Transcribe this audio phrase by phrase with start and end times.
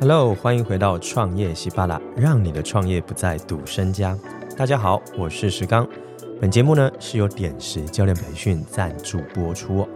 [0.00, 4.18] Hello，欢迎回到创业喜巴拉，让你的创业不再赌身家。
[4.56, 5.86] 大家好，我是石刚。
[6.40, 9.88] 本节目呢是由点石教练培训赞助播出。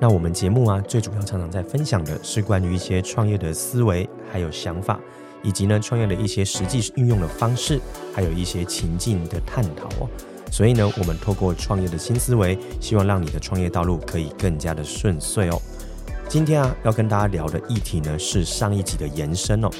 [0.00, 4.98] 那我们节目啊，最主要常常在分享的是关于一些创业的思维，还有想法，
[5.42, 7.78] 以及呢创业的一些实际运用的方式，
[8.14, 10.08] 还有一些情境的探讨哦。
[10.50, 15.60] 所以呢，我们透过创业的新思维，希望让你的创业道路可以更加的顺遂哦。
[16.28, 19.70] 今天啊，要跟大家聊的议题呢，是上一集的延伸哦。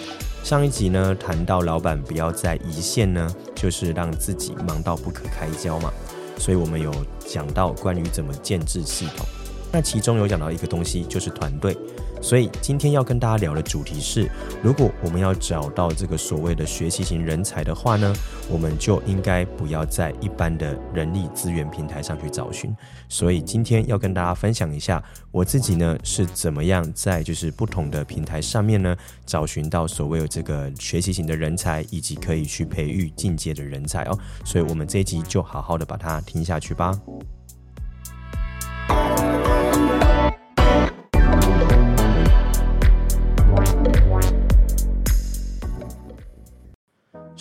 [0.45, 5.93] 上一集呢，谈到老板不要在一线呢，就是让自己忙到不可开交嘛。
[6.39, 9.27] 所以我们有讲到关于怎么建制系统，
[9.73, 11.77] 那其中有讲到一个东西，就是团队。
[12.21, 14.29] 所以今天要跟大家聊的主题是，
[14.63, 18.13] 如果我们要找到这个所谓的学习型人才的话呢，
[18.51, 22.75] 我们就应该不要在一般的人力资源平台上去找寻。
[23.09, 34.19] 所以今天要跟大家分享一下，我自己呢是怎么样在就是不同的平台上面呢找寻到所谓的这个学习型的人才，以及可以去培育进阶的人才哦。
[34.45, 36.99] 所以我们这一集就好好的把它听下去吧。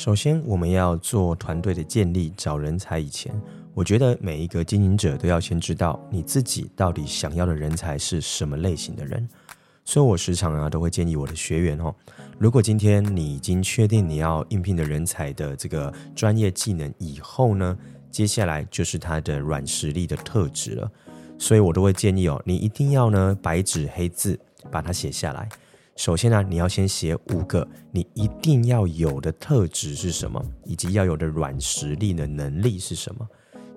[0.05, 3.33] 首先，我们要做团队的建立、找人才以前，
[3.73, 9.27] 我觉得每一个经营者都要先知道你自己到底想要的人才是什么类型的人。
[9.83, 11.91] 所以，我时常啊都会建议我的学员哦，
[12.37, 17.75] 如果今天你已经确定你要应聘的人才的这个专业技能以后呢，
[18.11, 20.91] 接下来就是他的软实力的特质了。
[21.39, 24.39] 所以我都会建议哦，你一定要呢白纸黑字
[24.69, 25.49] 把它写下来。
[25.95, 33.25] 首先呢，你要先写五个你一定要有的特质是什么，以及要有的软实力的能力是什么。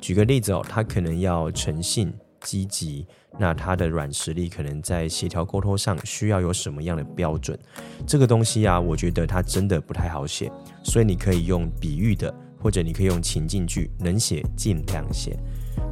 [0.01, 3.07] 举个例子哦，他可能要诚信、积极，
[3.39, 7.57] 那他的软实力可能在协调沟通上需要有什么样的标准？
[8.05, 10.51] 这个东西啊，我觉得它真的不太好写，
[10.83, 15.39] 所以你可以用比喻的，或者你可以用情境句，能写尽量写。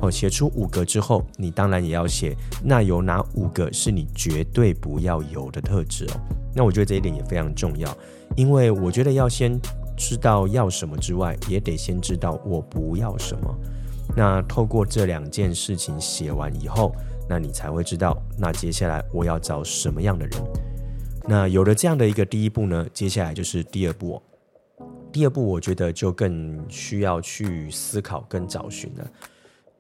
[0.03, 6.21] 哦，写出五个之后，你当然也要写，那有哪五个是你绝对不要有的特质哦？
[6.55, 7.97] 那我觉得这一点也非常重要，
[8.37, 9.59] 因为我觉得要先
[9.97, 13.59] 知道要什么之外，也得先知道我不要什么。
[14.15, 16.95] 那透过这两件事情写完以后，
[17.29, 20.43] 那你才会知道，那接下来我要找什么样的人。
[21.29, 24.23] 那有了这样的一个第一步呢，接下来就是第二步。
[25.13, 29.11] 第二步我觉得就更需要去思考跟找寻了。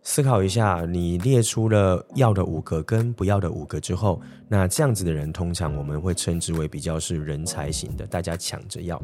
[0.09, 9.03] 思考一下，你列出了要的五个跟不要的五个之后，那这样子的人通常我们会称之为比较是人才型的，大家抢着要。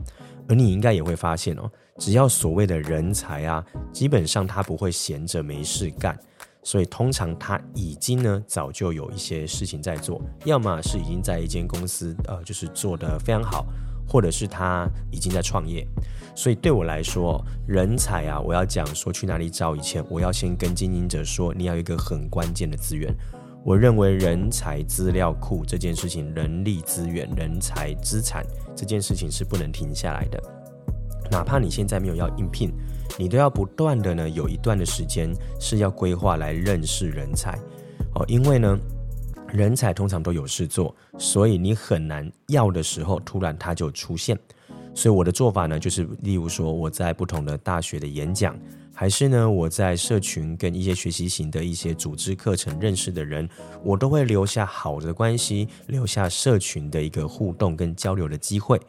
[0.48, 1.68] 而你应该也会发现哦，
[1.98, 6.16] 只要所谓的人才啊，基本上他不会闲着没事干，
[6.62, 13.66] 所以通常他已经呢早就有一些事情在做，要么是已经在一间公司呃就是做得非常好，
[14.12, 15.86] 或者是他已经在创业。
[16.34, 23.10] 所以对我来说，人才啊，我要讲说去哪里找以前，我要先跟经营者说，你要一个很关键的资源。
[23.64, 28.44] 我认为人才资料库这件事情，人力资源、人才资产
[28.76, 30.42] 这件事情是不能停下来的。
[31.30, 32.70] 哪怕你现在没有要应聘，
[33.18, 37.58] 你都要不断的呢，有一段的时间是要规划来认识人才
[38.14, 38.78] 哦，因为呢，
[39.52, 44.36] 人才通常都有事做，所以你很难要的时候突然他就出现。
[44.94, 48.58] 所以我的做法呢，就是例如说我在不同的大学的演讲，
[48.94, 53.48] 还是呢我在社群跟一些学习型的一些组织课程认识的人，
[53.82, 58.80] 我都会留下好的关系，留下社群的一个互动跟交流的机会，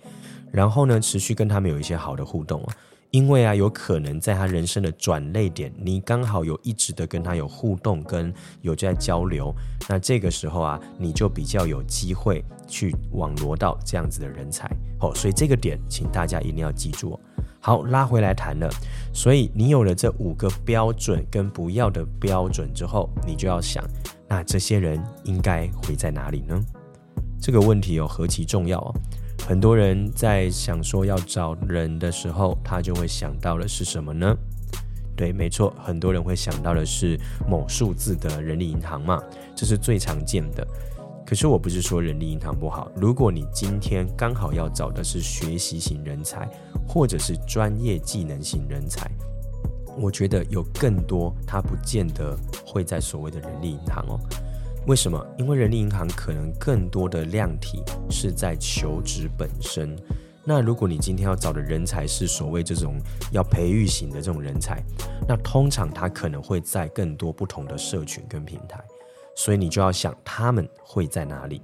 [0.51, 2.65] 然后呢持续跟他们有一些好的互动。
[3.13, 9.53] 因为啊，有可能在他人生的转捩点，你刚好有一直的跟他有互动，跟有在交流，
[9.87, 14.67] 那这个时候啊，你就比较有机会去网罗到这样子的人才
[14.99, 15.13] 哦。
[15.13, 17.19] 所以这个点，请大家一定要记住。
[17.59, 18.67] 好，拉回来谈了，
[19.13, 23.83] 所以你有了这五个标准跟不要的标准之后，你就要想，
[24.27, 26.59] 那这些人应该会在哪里呢？
[27.39, 28.95] 这个问题有何其重要啊！
[29.45, 34.35] 很多人在想说要找人的时候，他就会想到的是什么呢？
[35.17, 39.21] 对，没错，很多人会想到的是某数字的人力银行嘛，
[39.53, 40.65] 这是最常见的。
[41.25, 46.47] 可是我不是说人力银行不好，如果你今天刚好要找的是学习型人才，
[46.87, 49.11] 或者是专业技能型人才，
[49.99, 52.35] 我觉得有更多，他不见得
[52.65, 54.17] 会在所谓的人力银行哦。
[54.85, 55.25] 为什么？
[55.37, 59.97] 因为人力银行可能更多的量体是在求职本身。
[60.43, 62.99] 那如果你今天要找的人才是所谓这种
[63.31, 64.83] 要培育型的这种人才，
[65.25, 68.83] 那通常他可能会在更多不同的社群跟平台，
[69.37, 71.61] 所以你就要想他们会在哪里。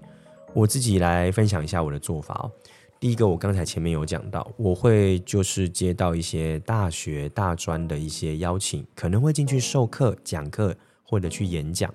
[0.54, 2.50] 我自己来分享一下我的做法哦。
[3.02, 10.74] 第一个，我刚才前面有讲到，我会就是接到一些大学、大专的一些邀请，可能会进去授课、讲课，
[11.04, 11.94] 或者去演讲，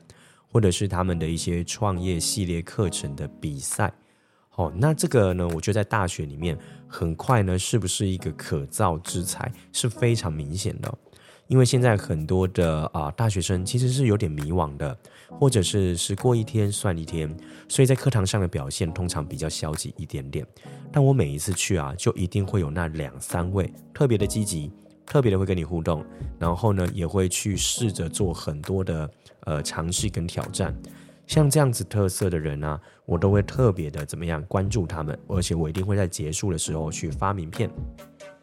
[0.54, 3.92] 或者是他们的一些创业系列课程的比赛。
[4.54, 6.56] 哦，那这个呢，我觉得在大学里面
[6.86, 10.96] 很快呢，是不是一个可造之材，是非常明显的。
[11.48, 14.96] 因为现在很多的啊大学生其实是有点迷惘的，
[15.28, 17.36] 或者是是过一天算一天，
[17.68, 20.46] 所以在课堂上的表现通常比较消极一点点。
[20.92, 24.70] 但我每一次去啊，就一定会有那两三位特别的积极，
[25.06, 26.04] 特别的会跟你互动，
[26.38, 29.10] 然后呢也会去试着做很多的
[29.40, 30.74] 呃尝试跟挑战。
[31.26, 37.70] 像这样子特色的人啊，我都会特别的怎么样关注他们，而且我一定会在结束的时候去发名片，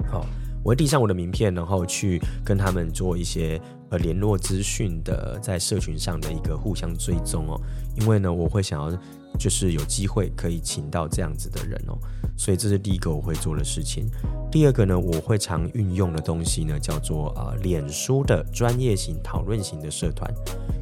[0.09, 0.25] 好。
[0.63, 3.59] 我会递上我的名片，然后去跟他们做一些
[3.89, 7.59] 呃联络资讯的，在社群上的一个互相追踪哦。
[7.99, 8.95] 因为呢，我会想要
[9.39, 11.97] 就是有机会可以请到这样子的人哦，
[12.37, 14.09] 所以这是第一个我会做的事情。
[14.51, 20.31] 第二个呢，我会常运用的东西呢，叫做呃脸书的专业型讨论型的社团，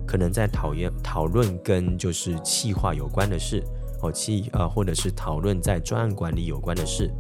[0.08, 3.64] 可能在讨厌讨论跟就是企划有关的事
[4.02, 7.12] 哦，企呃或者是讨论在专案管理有关的事。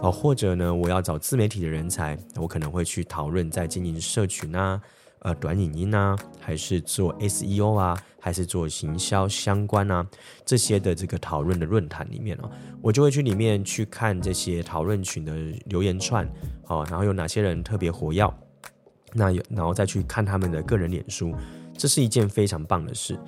[0.00, 4.80] 哦，或者呢，我要找自媒体的人才，我可能会去讨论在经营社群啊，
[5.20, 10.06] 呃，短影音啊，还是做 SEO 啊，还是做行销相关啊，
[10.44, 12.50] 这些的这个讨论的论坛里面哦，
[12.80, 15.34] 我就会去里面去看这些讨论群的
[15.66, 16.28] 留言串，
[16.68, 18.32] 哦，然后有哪些人特别活跃，
[19.12, 21.34] 那有，然后再去看他们的个人脸书，
[21.76, 23.18] 这是一件非常棒的事，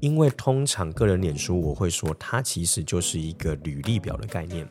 [0.00, 4.66] 因为通常个人脸书我会说，它其实就是一个履历表的概念。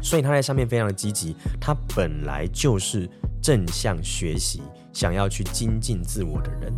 [0.00, 3.10] 所以他在上面非常的积极，他本来就是
[3.42, 4.62] 正向学习、
[4.98, 6.74] 想要去精进自我的人。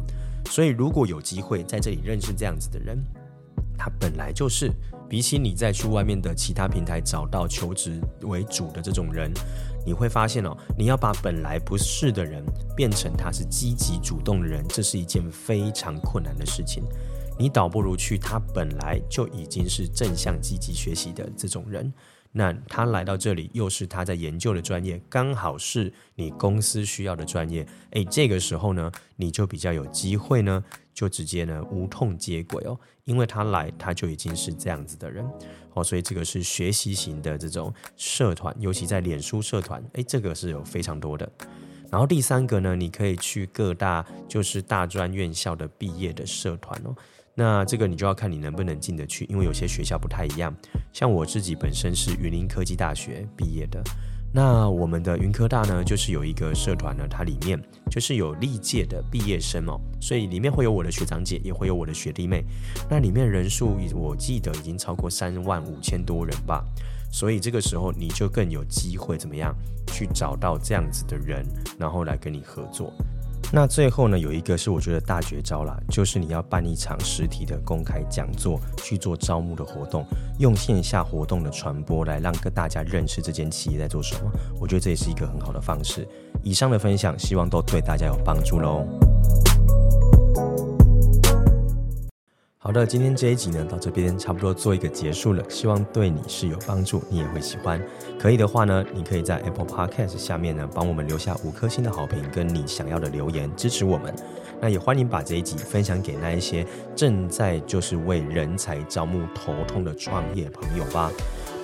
[0.50, 3.02] 所以如果有机会在这里认识这样子的人，
[3.78, 4.70] 他本来就是
[5.08, 9.32] 比起你再去外面的其他平台找到求职为主的这种人，
[9.86, 12.44] 你会发现哦，你要把本来不是的人
[12.76, 16.84] 变成他是积极主动的人，这是一件非常困难的事情。
[17.38, 21.90] 你倒不如去他本来就已经是正向积极学习的这种人。
[22.32, 27.66] 那他来到这里，又是他在研究的专业，刚好是你公司需要的专业。
[27.90, 30.62] 诶，这个时候呢，你就比较有机会呢，
[30.94, 35.24] 就直接呢无痛接轨哦，因为他来，他就已经是这样子的人
[35.74, 41.28] 哦，所以这个是学习型的这种社团，尤其在脸书社团，诶，这个是有非常多的。
[41.90, 46.94] 然后第三个呢，你可以去各大就是大专院校的毕业的社团哦。
[47.34, 50.54] 那这个你就要看你能不能进得去，因为有些学校不太一样。
[50.92, 53.82] 像我自己本身是云林科技大学毕业的，
[54.34, 57.58] 那我们的云科大呢，就是有一个社团呢，它里面
[57.90, 62.44] 就是有历届的毕业生哦，所以里面会有我的学长姐，也会有我的学弟妹。
[62.90, 66.64] 那里面人数我记得已经超过三万五千多人吧，
[67.10, 69.54] 所以这个时候你就更有机会怎么样
[69.86, 71.46] 去找到这样子的人，
[71.78, 72.92] 然后来跟你合作。
[73.52, 80.04] 那最后呢，有一个是我觉得大绝招啦，就是你要办一场实体的公开讲座，去做招募的活动，
[80.38, 84.30] 用线下活动的传播来让大家认识这间企业在做什么。
[84.60, 86.06] 我觉得这也是一个很好的方式。
[86.44, 88.86] 以上的分享，希望都对大家有帮助喽。
[92.70, 97.82] 好的，今天这一集呢，到这边差不多做一个结束了，希望对你是有帮助，你也会喜欢。
[98.16, 104.14] 可以的话呢，你可以在 Apple Podcast 下面呢，帮我们留下五颗星的好评，跟你想要的留言支持我们。
[104.60, 106.64] 那也欢迎把这一集分享给那一些
[106.94, 111.10] 正在就是为人才招募头痛的创业朋友吧。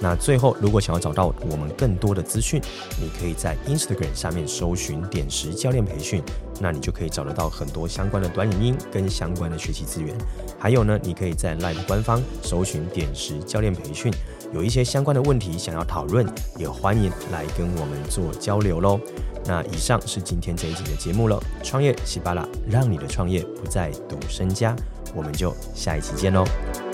[0.01, 2.61] 那最后，如果想要找到我们更多的资讯，
[3.01, 6.23] 你可以在 Instagram 上面搜寻点石教练培训，
[6.61, 10.15] 那你就可以找得到很多相关的短影音跟相关的学习资源。
[10.59, 14.13] 还有呢，你可以在 Line 官方搜寻点石教练培训，
[14.53, 16.27] 有一些相关的问题想要讨论，
[16.59, 19.01] 也欢迎来跟我们做交流喽。
[19.47, 24.77] 那以上是今天这一集的节目了，创业喜巴拉，让你的创业不再赌身家，
[25.15, 26.45] 我们就下一期见喽，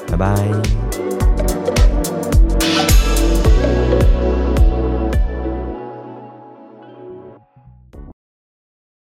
[0.06, 1.31] 拜拜。